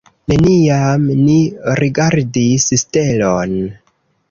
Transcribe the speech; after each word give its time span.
Neniam 0.29 1.05
li 1.27 1.35
rigardis 1.81 2.67
stelon. 2.85 3.57